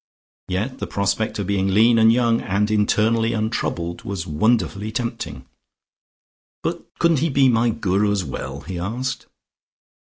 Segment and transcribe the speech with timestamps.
[0.47, 5.45] Yet the prospect of being lean and young and internally untroubled was wonderfully tempting.
[6.63, 9.27] "But couldn't he be my Guru as well?" he asked.